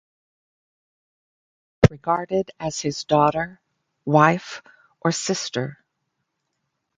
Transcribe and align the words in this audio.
She 0.03 1.69
was 1.81 1.91
regarded 1.91 2.49
as 2.59 2.79
his 2.79 3.03
daughter, 3.03 3.61
wife, 4.03 4.63
or 5.01 5.11
sister. 5.11 5.77